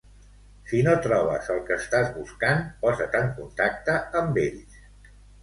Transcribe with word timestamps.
Si 0.69 0.77
no 0.85 0.95
trobes 1.03 1.49
el 1.55 1.59
que 1.67 1.77
estàs 1.81 2.09
buscant, 2.15 2.65
posa't 2.87 3.19
en 3.21 3.29
contacte 3.37 4.01
amb 4.25 4.43
ells. 4.47 4.83